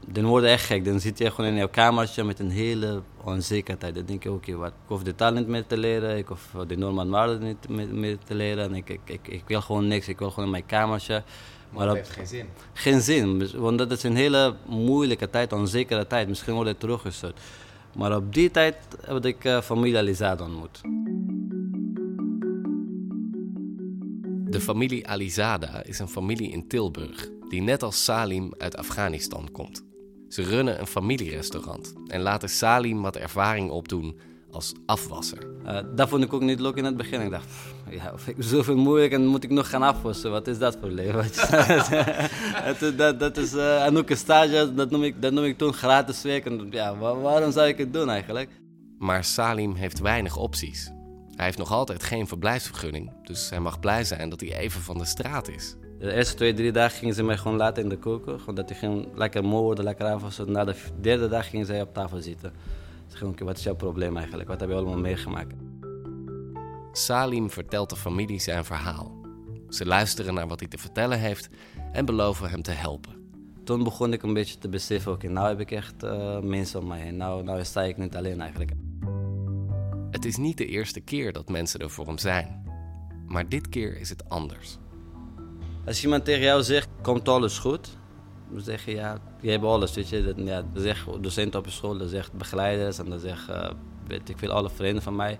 [0.08, 0.86] Dan word je echt gek.
[0.86, 3.96] Dan zit je gewoon in jouw kamertje met een hele onzekerheid.
[3.96, 4.68] Dan denk je, oké, wat?
[4.68, 6.18] Ik hoef de taal niet meer te leren.
[6.18, 8.64] Ik hoef de normen en waarden niet meer, te leren.
[8.64, 10.08] En ik, ik, ik, ik, wil gewoon niks.
[10.08, 11.24] Ik wil gewoon in mijn kamertje.
[11.70, 12.48] Maar dat heeft geen zin.
[12.74, 13.52] Geen zin.
[13.58, 16.28] Want dat is een hele moeilijke tijd, onzekere tijd.
[16.28, 17.40] Misschien word je teruggestuurd.
[17.96, 20.82] Maar op die tijd heb ik uh, familie Alizada ontmoet.
[24.52, 29.84] De familie Alizada is een familie in Tilburg die net als Salim uit Afghanistan komt.
[30.32, 34.20] Ze runnen een familierestaurant en laten Salim wat ervaring opdoen
[34.52, 35.48] als afwasser.
[35.66, 37.22] Uh, dat vond ik ook niet leuk in het begin.
[37.22, 40.32] Ik dacht, pff, ja, zoveel moeilijk en moet ik nog gaan afwassen.
[40.32, 41.26] Wat is dat voor leven?
[42.80, 45.58] dat, dat, dat is uh, en ook een stage, dat noem ik, dat noem ik
[45.58, 46.46] toen gratis werk.
[46.46, 48.50] En, ja, waarom zou ik het doen eigenlijk?
[48.98, 50.92] Maar Salim heeft weinig opties.
[51.36, 54.98] Hij heeft nog altijd geen verblijfsvergunning, dus hij mag blij zijn dat hij even van
[54.98, 55.76] de straat is.
[56.02, 58.40] De eerste twee, drie dagen gingen ze mij gewoon laten in de koken.
[58.40, 60.52] Gewoon dat ik ging lekker moe worden, lekker afwassen.
[60.52, 62.54] Na de derde dag gingen zij op tafel zitten.
[63.08, 64.50] Ze gingen, okay, wat is jouw probleem eigenlijk?
[64.50, 65.54] Wat heb je allemaal meegemaakt?
[66.92, 69.12] Salim vertelt de familie zijn verhaal.
[69.70, 71.50] Ze luisteren naar wat hij te vertellen heeft
[71.92, 73.14] en beloven hem te helpen.
[73.64, 76.80] Toen begon ik een beetje te beseffen, oké, okay, nou heb ik echt uh, mensen
[76.80, 77.18] om mij heen.
[77.18, 78.72] Nou, nou sta ik niet alleen eigenlijk.
[80.12, 82.64] Het is niet de eerste keer dat mensen er voor hem zijn.
[83.26, 84.80] Maar dit keer is het anders.
[85.86, 87.98] Als iemand tegen jou zegt, komt alles goed?
[88.50, 90.24] Dan zeg je, ja, je hebt alles, weet je.
[90.24, 93.70] Dat, ja, zegt docenten op school, dan zegt begeleiders en dan zegt, uh,
[94.08, 95.40] weet ik veel, alle vrienden van mij.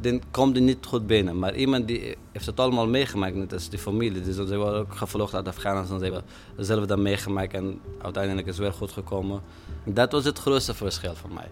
[0.00, 1.38] Dan komt er niet goed binnen.
[1.38, 4.22] Maar iemand die heeft het allemaal meegemaakt, net als die familie.
[4.22, 6.22] Dus zijn we ook gevlogen uit Afghanistan, ze hebben
[6.56, 9.40] zelf dat meegemaakt en uiteindelijk is het weer goed gekomen.
[9.84, 11.48] Dat was het grootste verschil voor mij.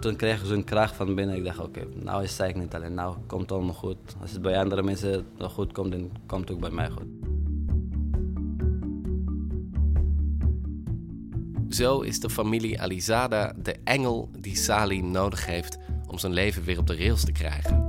[0.00, 1.36] Toen kreeg ik zo'n kracht van binnen.
[1.36, 3.96] Ik dacht, oké, nou is het niet alleen, nou komt het allemaal goed.
[4.20, 7.25] Als het bij andere mensen goed komt, dan komt het ook bij mij goed.
[11.76, 16.78] Zo is de familie Alizada de engel die Salim nodig heeft om zijn leven weer
[16.78, 17.88] op de rails te krijgen.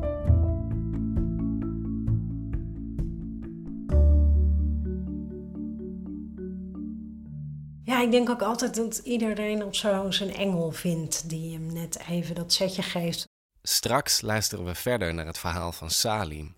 [7.84, 12.00] Ja, ik denk ook altijd dat iedereen op zo zijn engel vindt die hem net
[12.10, 13.26] even dat setje geeft.
[13.62, 16.56] Straks luisteren we verder naar het verhaal van Salim.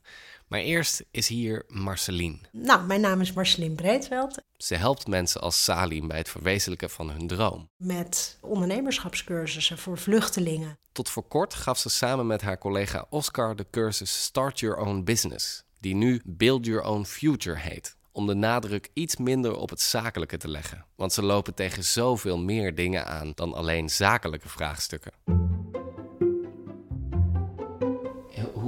[0.50, 2.38] Maar eerst is hier Marceline.
[2.52, 4.42] Nou, mijn naam is Marceline Breedveld.
[4.58, 7.70] Ze helpt mensen als Salim bij het verwezenlijken van hun droom.
[7.78, 10.78] Met ondernemerschapscursussen voor vluchtelingen.
[10.92, 15.04] Tot voor kort gaf ze samen met haar collega Oscar de cursus Start Your Own
[15.04, 17.98] Business, die nu Build Your Own Future heet.
[18.12, 20.86] Om de nadruk iets minder op het zakelijke te leggen.
[20.96, 25.12] Want ze lopen tegen zoveel meer dingen aan dan alleen zakelijke vraagstukken.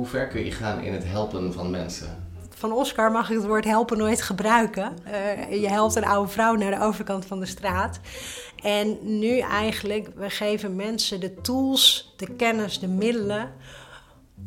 [0.01, 2.27] Hoe ver kun je gaan in het helpen van mensen?
[2.49, 4.97] Van Oscar mag ik het woord helpen nooit gebruiken.
[5.07, 7.99] Uh, je helpt een oude vrouw naar de overkant van de straat.
[8.63, 13.51] En nu eigenlijk, we geven mensen de tools, de kennis, de middelen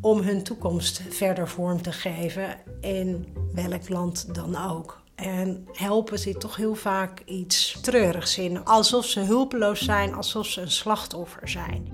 [0.01, 5.03] om hun toekomst verder vorm te geven in welk land dan ook.
[5.15, 8.65] En helpen zit toch heel vaak iets treurigs in.
[8.65, 11.89] Alsof ze hulpeloos zijn, alsof ze een slachtoffer zijn.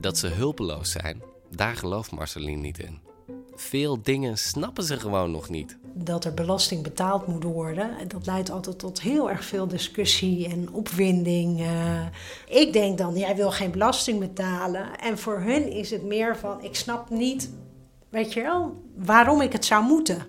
[0.00, 2.98] Dat ze hulpeloos zijn, daar gelooft Marceline niet in.
[3.54, 5.78] Veel dingen snappen ze gewoon nog niet.
[5.94, 10.72] Dat er belasting betaald moet worden, dat leidt altijd tot heel erg veel discussie en
[10.72, 11.60] opwinding.
[11.60, 12.06] Uh,
[12.48, 14.98] ik denk dan, jij wil geen belasting betalen.
[14.98, 17.50] En voor hun is het meer van, ik snap niet,
[18.08, 20.26] weet je wel, waarom ik het zou moeten.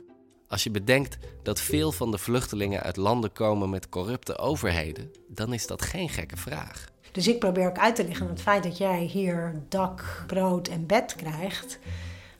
[0.47, 5.53] Als je bedenkt dat veel van de vluchtelingen uit landen komen met corrupte overheden, dan
[5.53, 6.88] is dat geen gekke vraag.
[7.11, 10.67] Dus ik probeer ook uit te leggen dat het feit dat jij hier dak, brood
[10.67, 11.79] en bed krijgt,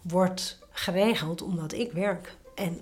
[0.01, 2.35] wordt geregeld omdat ik werk.
[2.55, 2.81] En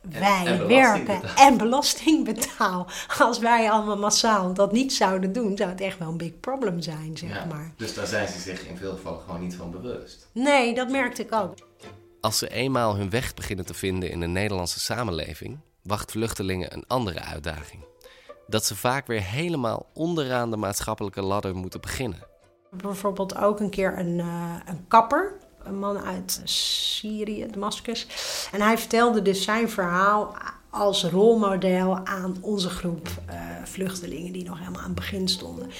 [0.00, 1.46] wij en werken betaal.
[1.46, 2.86] en belasting betaal.
[3.18, 6.80] Als wij allemaal massaal dat niet zouden doen, zou het echt wel een big problem
[6.80, 7.72] zijn, zeg Ja, maar.
[7.76, 10.28] Dus daar zijn ze zich in veel gevallen gewoon niet van bewust.
[10.32, 11.54] Nee, dat merkte ik ook.
[12.20, 16.84] Als ze eenmaal hun weg beginnen te vinden in de Nederlandse samenleving, wacht vluchtelingen een
[16.86, 17.84] andere uitdaging.
[18.46, 22.18] Dat ze vaak weer helemaal onderaan de maatschappelijke ladder moeten beginnen.
[22.70, 25.32] Bijvoorbeeld ook een keer een, eh, een kapper,
[25.62, 28.06] een man uit Syrië, Damascus.
[28.52, 30.36] En hij vertelde dus zijn verhaal
[30.76, 35.70] als rolmodel aan onze groep eh, vluchtelingen die nog helemaal aan het begin stonden.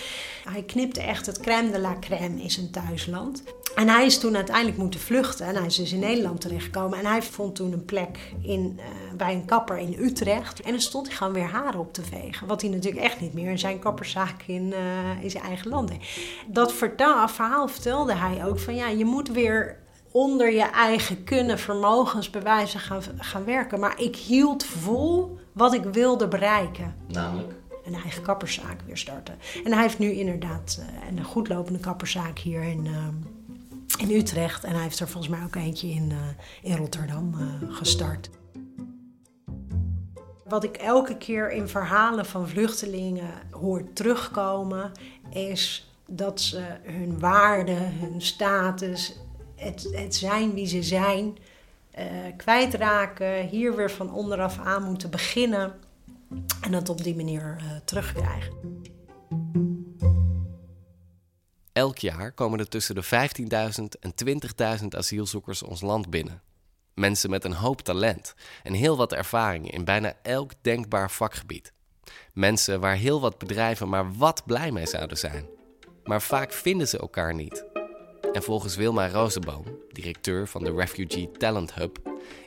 [0.45, 3.43] Hij knipte echt het crème de la crème in zijn thuisland.
[3.75, 5.47] En hij is toen uiteindelijk moeten vluchten.
[5.47, 6.99] En hij is dus in Nederland terechtgekomen.
[6.99, 8.85] En hij vond toen een plek in, eh,
[9.17, 10.61] bij een kapper in Utrecht.
[10.61, 12.47] En dan stond hij gewoon weer haren op te vegen.
[12.47, 15.89] Wat hij natuurlijk echt niet meer in zijn kapperszaak in, eh, in zijn eigen land
[15.89, 16.05] deed.
[16.47, 22.81] Dat verhaal vertelde hij ook van ja, je moet weer onder je eigen kunnen, vermogensbewijzen
[22.81, 23.81] gaan, gaan werken.
[23.81, 27.55] Maar ik hield vol wat ik wilde bereiken Namelijk?
[27.87, 29.39] een eigen kapperszaak weer starten.
[29.65, 34.65] En hij heeft nu inderdaad eh, een goedlopende kapperszaak hier in, eh, in Utrecht.
[34.65, 37.35] En hij heeft er volgens mij ook eentje in, eh, in Rotterdam
[37.71, 38.31] gestart.
[40.45, 44.93] Wat ik elke keer in verhalen van vluchtelingen hoor terugkomen,
[45.31, 49.17] is dat ze hun waarde, hun status,
[49.57, 51.39] het, het zijn wie ze zijn,
[51.91, 55.75] eh, kwijtraken, hier weer van onderaf aan moeten beginnen
[56.61, 58.53] en dat op die manier eh, terugkrijgen.
[61.73, 64.15] Elk jaar komen er tussen de 15.000 en
[64.81, 66.43] 20.000 asielzoekers ons land binnen.
[66.95, 71.73] Mensen met een hoop talent en heel wat ervaring in bijna elk denkbaar vakgebied.
[72.33, 75.47] Mensen waar heel wat bedrijven maar wat blij mee zouden zijn.
[76.05, 77.66] Maar vaak vinden ze elkaar niet.
[78.37, 81.99] En volgens Wilma Rozenboom, directeur van de Refugee Talent Hub,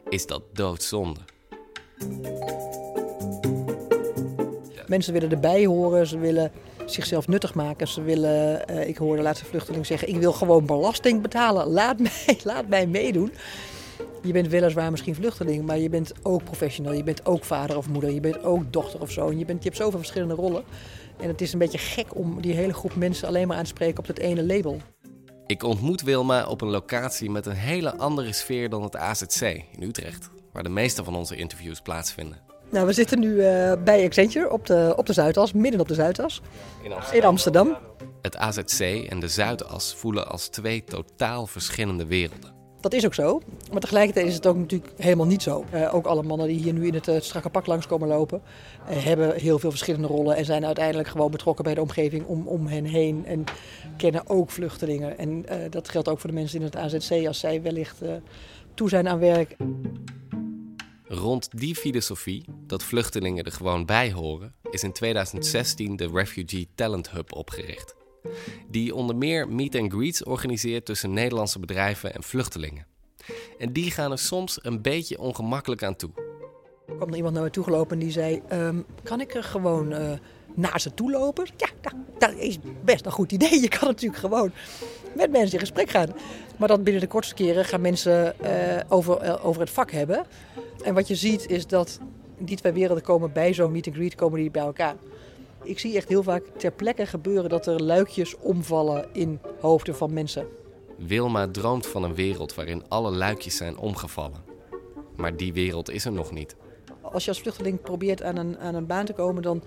[0.09, 1.19] is dat doodzonde.
[4.87, 6.51] Mensen willen erbij horen, ze willen
[6.85, 7.87] zichzelf nuttig maken.
[7.87, 11.67] Ze willen, eh, ik hoorde de laatste vluchteling zeggen, ik wil gewoon belasting betalen.
[11.67, 13.31] Laat mij, laat mij meedoen.
[14.23, 16.93] Je bent weliswaar misschien vluchteling, maar je bent ook professional.
[16.93, 19.39] Je bent ook vader of moeder, je bent ook dochter of zoon.
[19.39, 20.63] Je, bent, je hebt zoveel verschillende rollen.
[21.19, 23.69] En het is een beetje gek om die hele groep mensen alleen maar aan te
[23.69, 24.81] spreken op dat ene label.
[25.49, 29.81] Ik ontmoet Wilma op een locatie met een hele andere sfeer dan het AZC in
[29.81, 32.37] Utrecht, waar de meeste van onze interviews plaatsvinden.
[32.69, 35.93] Nou, we zitten nu eh, bij Accenture op de, op de Zuidas, midden op de
[35.93, 36.41] Zuidas.
[37.11, 37.77] In Amsterdam.
[38.21, 42.58] Het AZC en de Zuidas voelen als twee totaal verschillende werelden.
[42.79, 43.41] Dat is ook zo.
[43.71, 45.65] Maar tegelijkertijd is het ook natuurlijk helemaal niet zo.
[45.71, 48.41] Eh, ook alle mannen die hier nu in het eh, strakke pak langskomen lopen,
[48.87, 52.47] eh, hebben heel veel verschillende rollen en zijn uiteindelijk gewoon betrokken bij de omgeving om,
[52.47, 53.25] om hen heen.
[53.25, 53.43] En
[53.97, 55.17] kennen ook vluchtelingen.
[55.17, 58.01] En dat geldt ook voor de mensen in het AZC als zij wellicht
[58.73, 59.55] toe zijn aan werk.
[61.03, 67.11] Rond die filosofie, dat vluchtelingen er gewoon bij horen, is in 2016 de Refugee Talent
[67.11, 67.98] Hub opgericht.
[68.67, 72.85] Die onder meer meet and greets organiseert tussen Nederlandse bedrijven en vluchtelingen.
[73.57, 76.11] En die gaan er soms een beetje ongemakkelijk aan toe.
[76.87, 79.43] Er kwam er iemand naar me toe gelopen en die zei: ehm, Kan ik er
[79.43, 80.11] gewoon eh,
[80.53, 81.47] naar ze toe lopen?
[81.57, 81.67] Ja,
[82.17, 83.61] dat, is best een goed idee.
[83.61, 84.51] Je kan natuurlijk gewoon
[85.15, 86.09] met mensen in gesprek gaan.
[86.57, 90.25] Maar dat binnen de kortste keren gaan mensen eh, over, eh, over het vak hebben.
[90.83, 91.99] En wat je ziet is dat
[92.37, 94.95] die twee werelden komen bij zo'n meet and greet komen die bij elkaar.
[95.63, 100.13] Ik zie echt heel vaak ter plekke gebeuren dat er luikjes omvallen in hoofden van
[100.13, 100.47] mensen.
[100.97, 104.43] Wilma droomt van een wereld waarin alle luikjes zijn omgevallen.
[105.15, 106.55] Maar die wereld is er nog niet.
[107.01, 109.63] Als je als vluchteling probeert aan een, aan een baan te komen, dan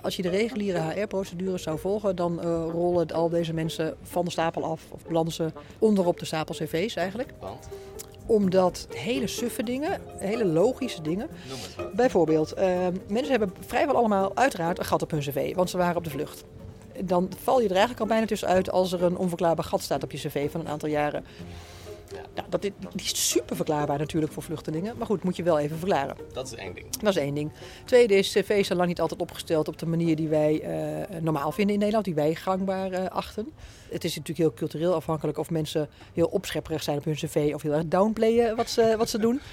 [0.00, 4.30] als je de reguliere HR-procedures zou volgen, dan eh, rollen al deze mensen van de
[4.30, 7.32] stapel af of belanden ze onderop de stapel cv's eigenlijk.
[7.40, 7.68] Want?
[8.28, 11.28] Omdat hele suffe dingen, hele logische dingen.
[11.94, 15.96] Bijvoorbeeld, eh, mensen hebben vrijwel allemaal uiteraard een gat op hun cv, want ze waren
[15.96, 16.44] op de vlucht.
[17.04, 20.12] Dan val je er eigenlijk al bijna tussenuit als er een onverklaarbaar gat staat op
[20.12, 21.24] je cv van een aantal jaren.
[22.34, 24.96] Nou, dat is, die is super verklaarbaar natuurlijk voor vluchtelingen.
[24.96, 26.16] Maar goed, moet je wel even verklaren.
[26.32, 26.86] Dat is één ding.
[27.00, 27.50] Dat is één ding.
[27.84, 31.52] Tweede is, cv's zijn lang niet altijd opgesteld op de manier die wij eh, normaal
[31.52, 33.52] vinden in Nederland, die wij gangbaar eh, achten.
[33.90, 37.62] Het is natuurlijk heel cultureel afhankelijk of mensen heel opschepperig zijn op hun cv of
[37.62, 39.40] heel erg downplayen wat ze, wat ze doen.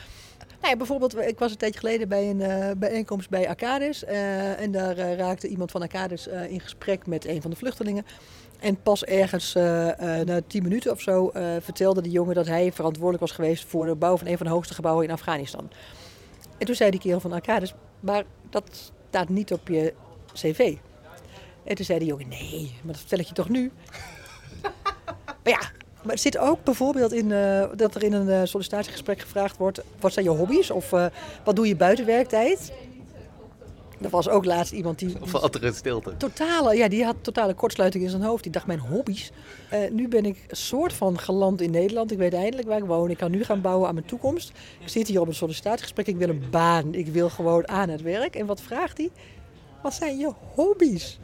[0.61, 4.03] Nou ja, bijvoorbeeld, ik was een tijdje geleden bij een eh, bijeenkomst bij Arcadis.
[4.03, 7.57] eh, en daar eh, raakte iemand van Arcadis eh, in gesprek met een van de
[7.57, 8.05] vluchtelingen.
[8.65, 12.47] En pas ergens eh, eh, na tien minuten of zo eh, vertelde die jongen dat
[12.47, 15.69] hij verantwoordelijk was geweest voor de bouw van een van de hoogste gebouwen in Afghanistan.
[16.57, 19.93] En toen zei die kerel van Arcadis, maar dat staat niet op je
[20.33, 20.75] cv.
[21.63, 23.71] En toen zei de jongen, nee, maar dat vertel ik je toch nu?
[25.43, 25.59] maar ja,
[26.01, 27.29] maar het zit ook bijvoorbeeld in
[27.75, 29.81] dat er in een sollicitatiegesprek gevraagd wordt...
[29.99, 30.89] wat zijn je hobby's of
[31.43, 32.71] wat doe je buiten werktijd?
[34.01, 35.15] Er was ook laatst iemand die...
[35.21, 36.17] Of er stilte?
[36.17, 38.43] Totale, ja, die had totale kortsluiting in zijn hoofd.
[38.43, 39.31] Die dacht, mijn hobby's.
[39.69, 42.11] Eh, nu ben ik een soort van geland in Nederland.
[42.11, 43.09] Ik weet eindelijk waar ik woon.
[43.09, 44.51] Ik kan nu gaan bouwen aan mijn toekomst.
[44.79, 46.07] Ik zit hier op een sollicitatiegesprek.
[46.07, 46.93] Ik wil een baan.
[46.93, 48.35] Ik wil gewoon aan het werk.
[48.35, 49.09] En wat vraagt hij?
[49.81, 51.19] Wat zijn je hobby's?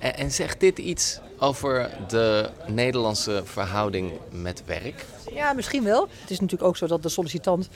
[0.00, 5.04] En, en zegt dit iets over de Nederlandse verhouding met werk?
[5.32, 6.08] Ja, misschien wel.
[6.20, 7.68] Het is natuurlijk ook zo dat de sollicitant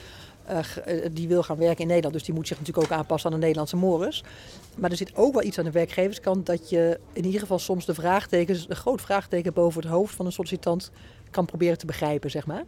[1.12, 2.14] die wil gaan werken in Nederland.
[2.14, 4.24] Dus die moet zich natuurlijk ook aanpassen aan de Nederlandse mores.
[4.76, 7.84] Maar er zit ook wel iets aan de werkgeverskant dat je in ieder geval soms
[7.84, 10.90] de vraagtekens, een groot vraagteken boven het hoofd van een sollicitant
[11.30, 12.64] kan proberen te begrijpen, zeg maar.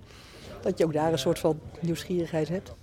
[0.61, 2.75] Dat je ook daar een soort van nieuwsgierigheid hebt.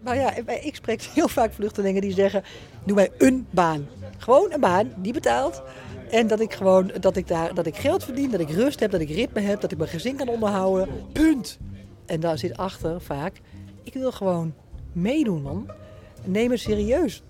[0.00, 2.42] Maar ja, ik spreek heel vaak vluchtelingen die zeggen:
[2.84, 3.88] doe mij een baan.
[4.18, 5.62] Gewoon een baan die betaalt.
[6.10, 8.90] En dat ik gewoon dat ik daar dat ik geld verdien, dat ik rust heb,
[8.90, 10.88] dat ik ritme heb, dat ik mijn gezin kan onderhouden.
[11.12, 11.58] Punt.
[12.06, 13.40] En daar zit achter vaak:
[13.88, 14.54] ik wil gewoon
[14.92, 15.70] meedoen, man.
[16.24, 17.22] Neem het serieus.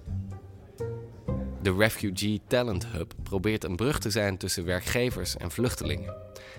[1.62, 6.14] De Refugee Talent Hub probeert een brug te zijn tussen werkgevers en vluchtelingen.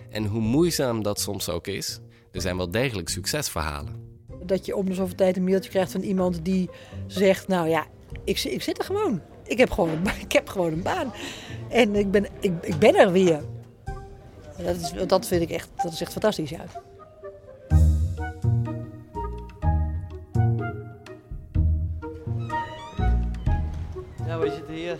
[0.09, 1.99] En hoe moeizaam dat soms ook is,
[2.31, 4.07] er zijn wel degelijk succesverhalen.
[4.43, 6.69] Dat je om de zoveel tijd een mailtje krijgt van iemand die
[7.07, 7.85] zegt: Nou ja,
[8.23, 9.21] ik, ik zit er gewoon.
[9.43, 11.13] Ik heb gewoon, een ik heb gewoon een baan.
[11.69, 13.41] En ik ben, ik, ik ben er weer.
[14.63, 16.65] Dat, is, dat vind ik echt, dat is echt fantastisch, ja.
[24.39, 24.97] Ja, we zitten hier.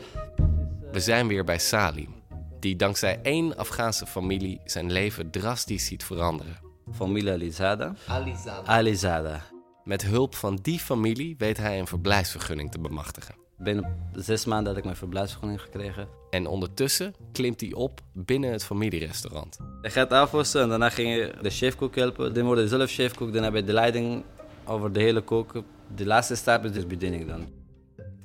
[0.91, 2.15] We zijn weer bij Salim,
[2.60, 6.58] die dankzij één Afghaanse familie zijn leven drastisch ziet veranderen.
[6.93, 7.93] Familie Alizada.
[8.08, 8.62] Alizada.
[8.65, 9.41] Alizada.
[9.84, 13.36] Met hulp van die familie weet hij een verblijfsvergunning te bemachtigen.
[13.58, 16.08] Binnen zes maanden had ik mijn verblijfsvergunning gekregen.
[16.30, 19.58] En ondertussen klimt hij op binnen het familierestaurant.
[19.82, 22.34] Je gaat afwassen en daarna ging je de chefkok helpen.
[22.34, 24.23] Dan word je zelf chefkok, dan heb je de leiding
[24.65, 25.65] over de hele koken.
[25.95, 27.59] De laatste stap is de bediening dan.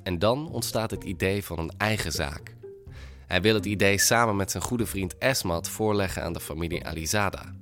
[0.05, 2.55] En dan ontstaat het idee van een eigen zaak.
[3.27, 7.55] Hij wil het idee samen met zijn goede vriend Esmat voorleggen aan de familie Alizada.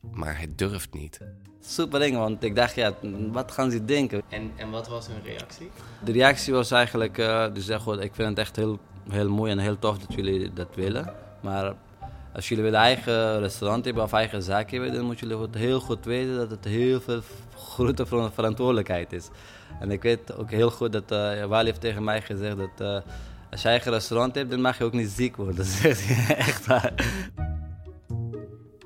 [0.00, 1.20] Maar hij durft niet.
[1.60, 2.94] Super ding, want ik dacht, ja,
[3.30, 4.22] wat gaan ze denken?
[4.28, 5.70] En, en wat was hun reactie?
[6.04, 8.78] De reactie was eigenlijk, eh dus zeg, ik vind het echt heel,
[9.08, 11.14] heel mooi en heel tof dat jullie dat willen.
[11.40, 11.74] Maar
[12.34, 16.04] als jullie willen eigen restaurant hebben of eigen zaak hebben, dan moeten jullie heel goed
[16.04, 17.20] weten dat het heel veel
[17.56, 19.28] grote ver- verantwoordelijkheid is.
[19.80, 23.10] En ik weet ook heel goed dat eh Wally heeft tegen mij gezegd dat eh,
[23.50, 25.56] als je eigen restaurant hebt, dan mag je ook niet ziek worden.
[25.62, 26.92] Dat zegt hij echt waar.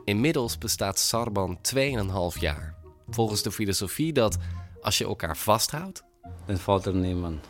[0.05, 2.75] Inmiddels bestaat Sarban 2,5 jaar.
[3.09, 4.37] Volgens de filosofie dat
[4.81, 6.05] als je elkaar vasthoudt,
[6.47, 7.47] Dan valt er niemand.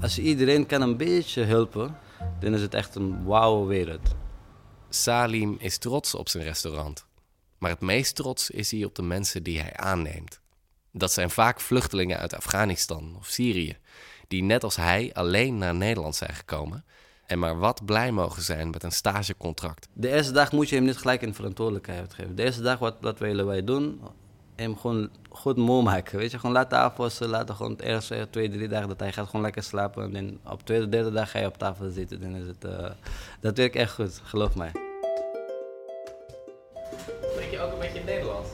[0.00, 1.96] Als iedereen kan een beetje helpen,
[2.40, 4.14] dan is het echt een wauwe wereld.
[4.94, 7.06] Salim is trots op zijn restaurant.
[7.58, 10.40] Maar het meest trots is hij op de mensen die hij aanneemt.
[10.92, 13.76] Dat zijn vaak vluchtelingen uit Afghanistan of Syrië,
[14.28, 16.84] die net als hij alleen naar Nederland zijn gekomen
[17.26, 19.88] en maar wat blij mogen zijn met een stagecontract.
[19.92, 22.36] De eerste dag moet je hem niet gelijk een verantwoordelijkheid geven.
[22.36, 24.00] De eerste dag, wat, wat willen wij doen?
[24.54, 26.18] Hem gewoon goed moe maken.
[26.18, 27.28] Weet je, gewoon laten afwassen.
[27.28, 30.02] Laten gewoon de eerste twee, drie dagen dat hij gaat gewoon lekker slapen.
[30.02, 32.20] En dan op de tweede, derde dag ga je op tafel zitten.
[32.20, 32.90] Dan is het, eh,
[33.40, 34.70] dat werkt echt goed, geloof mij.
[37.32, 38.48] Spreek je ook een beetje Nederlands?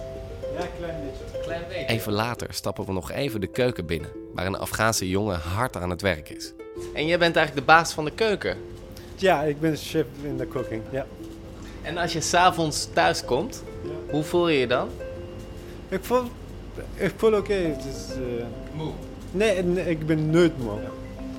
[0.54, 1.40] Ja, een klein beetje.
[1.42, 1.86] Klein beetje.
[1.86, 5.90] Even later stappen we nog even de keuken binnen, waar een Afghaanse jongen hard aan
[5.90, 6.52] het werk is.
[6.94, 8.56] En jij bent eigenlijk de baas van de keuken.
[9.16, 11.06] Ja, ik ben chef in de cooking, ja.
[11.82, 13.62] En als je s'avonds thuis komt,
[14.10, 14.88] hoe voel je je dan?
[15.90, 16.22] Ik voel,
[16.94, 17.54] ik voel oké.
[17.54, 18.44] is, eh,
[18.76, 18.90] Moe?
[19.30, 20.78] Nee, nee, ik ben nooit moe.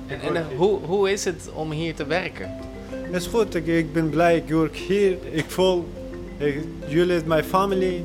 [0.06, 2.56] En, en eh, hoe, hoe is het om hier te werken?
[2.90, 5.16] Het is goed, ik, ik ben blij, ik werk hier.
[5.30, 5.88] Ik voel,
[6.38, 8.04] ik, jullie zijn mijn familie.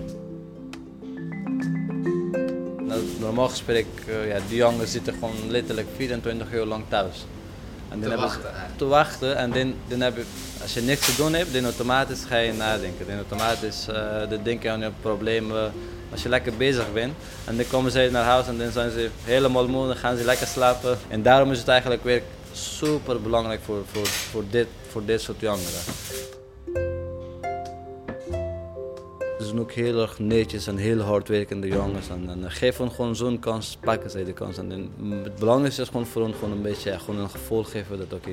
[2.79, 7.25] Nou, normaal gesproken, eh, ja, die jongens zitten gewoon letterlijk 24 uur lang thuis.
[8.03, 10.23] En Te wachten te wachten en dan, dan heb je,
[10.61, 13.07] als je niks te doen hebt, dan automatisch ga je nadenken.
[13.07, 15.71] Dan automatisch eh dan denk je aan je problemen.
[16.11, 17.13] Als je lekker bezig bent
[17.45, 20.23] en dan komen ze naar huis en dan zijn ze helemaal moe, dan gaan ze
[20.23, 20.97] lekker slapen.
[21.07, 22.21] En daarom is het eigenlijk weer
[22.51, 25.81] super belangrijk voor, voor, voor, dit, voor dit soort jongeren.
[29.47, 32.09] Zijn ook heel erg netjes en heel hardwerkende jongens.
[32.09, 34.57] En, en geef hen gewoon zo'n kans, pakken zij de kans.
[34.57, 37.63] En, dan- het belangrijkste is gewoon voor hen gewoon een beetje ja, gewoon een gevoel
[37.63, 38.29] geven dat oké,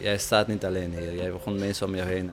[0.00, 1.14] jij staat niet alleen hier.
[1.14, 2.30] Jij hebt gewoon mensen om je heen.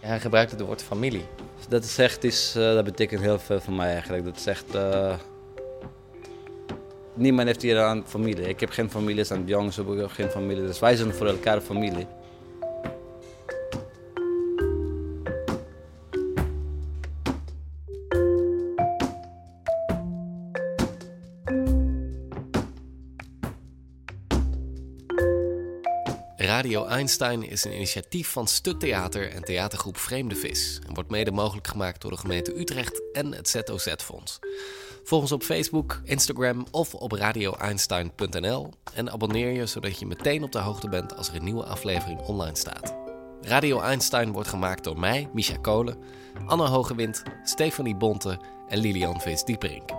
[0.00, 1.24] Hij gebruikt het woord familie.
[1.68, 4.24] Dat is echt iets, eh, dat betekent heel veel voor mij eigenlijk.
[4.24, 4.74] Dat is echt...
[4.74, 5.14] eh,
[7.14, 8.48] niemand heeft hier aan familie.
[8.48, 10.66] Ik heb geen familie, en de jongens hebben ook geen familie.
[10.66, 12.06] Dus wij zijn voor elkaar familie.
[26.64, 31.30] Radio Einstein is een initiatief van Stuk Theater en theatergroep Vreemde Vis en wordt mede
[31.30, 34.38] mogelijk gemaakt door de gemeente Utrecht en het ZOZ-fonds.
[35.02, 40.52] Volg ons op Facebook, Instagram of op radioeinstein.nl en abonneer je zodat je meteen op
[40.52, 42.94] de hoogte bent als er een nieuwe aflevering online staat.
[43.40, 45.98] Radio Einstein wordt gemaakt door mij, Misha Kolen,
[46.46, 49.90] Anne Hogewind, Stefanie Bonte en Lilian Vis-Dieperink.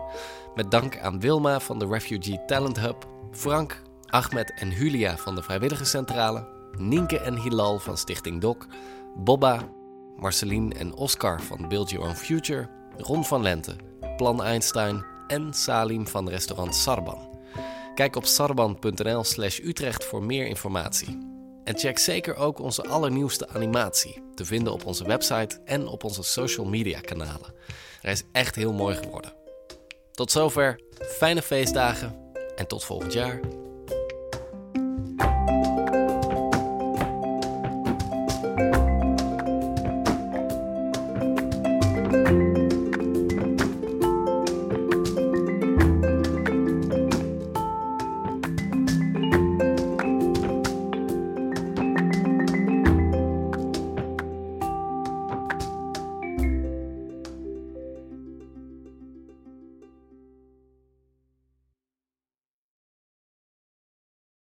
[0.56, 5.44] Met dank aan Wilma van de Refugee Talent Hub, Frank, Ahmed en Julia van de
[5.44, 8.58] Vrijwilligerscentrale, Nienke en Hilal van Stichting Doc,
[9.16, 9.70] Bobba,
[10.16, 13.76] Marceline en Oscar van Build Your Own Future, Ron van Lente,
[14.18, 17.40] Plan Einstein en Salim van restaurant Sarban.
[17.96, 21.34] Kijk op sarban.nl/slash Utrecht voor meer informatie.
[21.64, 26.24] En check zeker ook onze allernieuwste animatie, te vinden op onze website en op onze
[26.24, 27.54] social media kanalen.
[28.02, 29.34] Hij is echt heel mooi geworden.
[30.12, 33.40] Tot zover, fijne feestdagen en tot volgend jaar.